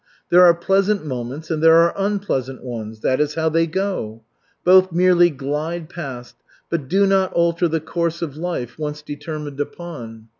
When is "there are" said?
0.31-0.55, 1.61-1.93